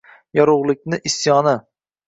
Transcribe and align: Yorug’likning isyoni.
Yorug’likning 0.39 1.05
isyoni. 1.11 1.57